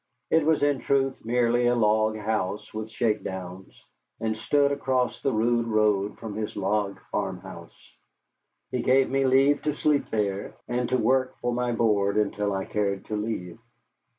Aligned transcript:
It 0.31 0.43
was 0.43 0.63
in 0.63 0.79
truth 0.79 1.23
merely 1.23 1.67
a 1.67 1.75
log 1.75 2.17
house 2.17 2.73
with 2.73 2.89
shakedowns, 2.89 3.85
and 4.19 4.35
stood 4.35 4.71
across 4.71 5.21
the 5.21 5.31
rude 5.31 5.67
road 5.67 6.17
from 6.17 6.33
his 6.33 6.55
log 6.55 6.99
farmhouse. 7.11 7.93
And 8.71 8.79
he 8.79 8.81
gave 8.83 9.11
me 9.11 9.25
leave 9.27 9.61
to 9.61 9.75
sleep 9.75 10.09
there 10.09 10.55
and 10.67 10.89
to 10.89 10.97
work 10.97 11.37
for 11.37 11.53
my 11.53 11.71
board 11.71 12.17
until 12.17 12.51
I 12.51 12.65
cared 12.65 13.05
to 13.09 13.15
leave. 13.15 13.59